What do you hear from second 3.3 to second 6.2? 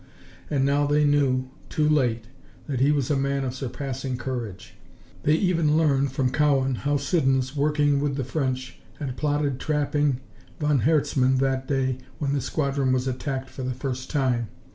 of surpassing courage. They even learned,